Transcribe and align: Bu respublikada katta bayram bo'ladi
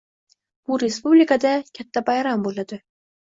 Bu 0.69 0.77
respublikada 0.83 1.51
katta 1.79 2.03
bayram 2.09 2.47
bo'ladi 2.49 2.81